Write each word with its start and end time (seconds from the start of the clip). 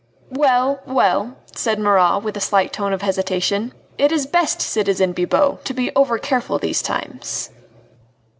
"Well! 0.31 0.79
well!" 0.87 1.37
said 1.55 1.77
Marat, 1.77 2.21
with 2.23 2.35
a 2.35 2.39
slight 2.41 2.73
tone 2.73 2.91
of 2.91 3.03
hesitation, 3.03 3.71
"it 3.99 4.11
is 4.11 4.25
best, 4.25 4.59
citizen 4.59 5.13
Bibot, 5.13 5.63
to 5.65 5.75
be 5.75 5.91
over 5.95 6.17
careful 6.17 6.57
these 6.57 6.81
times." 6.81 7.51